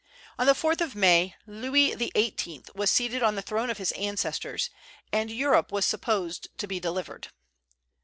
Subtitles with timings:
[0.39, 2.63] On the 4th of May Louis XVIII.
[2.73, 4.71] was seated on the throne of his ancestors,
[5.13, 7.27] and Europe was supposed to be delivered.